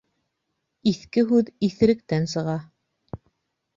Иҫке 0.93 1.25
һүҙ 1.33 1.53
иҫеректән 1.69 2.29
сыға. 2.35 2.57